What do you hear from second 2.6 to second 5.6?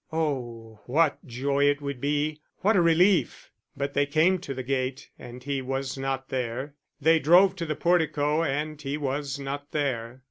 what a relief! But they came to the gate, and